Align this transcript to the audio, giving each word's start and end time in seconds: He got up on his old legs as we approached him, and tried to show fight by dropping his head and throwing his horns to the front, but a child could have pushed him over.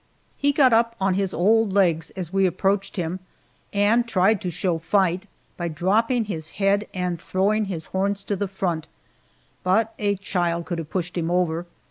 He 0.35 0.51
got 0.51 0.73
up 0.73 0.95
on 0.99 1.13
his 1.13 1.31
old 1.31 1.73
legs 1.73 2.09
as 2.15 2.33
we 2.33 2.47
approached 2.47 2.95
him, 2.95 3.19
and 3.71 4.07
tried 4.07 4.41
to 4.41 4.49
show 4.49 4.79
fight 4.79 5.27
by 5.57 5.67
dropping 5.67 6.25
his 6.25 6.53
head 6.57 6.87
and 6.91 7.21
throwing 7.21 7.65
his 7.65 7.85
horns 7.93 8.23
to 8.23 8.35
the 8.35 8.47
front, 8.47 8.87
but 9.61 9.93
a 9.99 10.15
child 10.15 10.65
could 10.65 10.79
have 10.79 10.89
pushed 10.89 11.15
him 11.15 11.29
over. 11.29 11.67